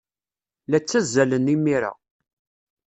La 0.69 0.79
ttazzalen 0.81 1.51
imir-a. 1.55 1.91